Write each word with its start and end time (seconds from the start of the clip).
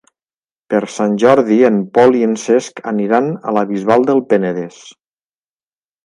Per 0.73 0.79
Sant 0.91 1.11
Jordi 1.23 1.57
en 1.67 1.75
Pol 1.97 2.17
i 2.19 2.23
en 2.27 2.33
Cesc 2.43 2.81
aniran 2.91 3.27
a 3.51 3.53
la 3.57 3.65
Bisbal 3.73 4.07
del 4.11 4.23
Penedès. 4.31 4.81